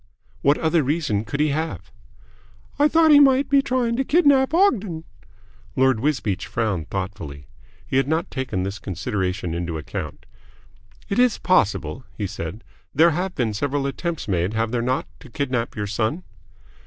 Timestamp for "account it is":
9.77-11.37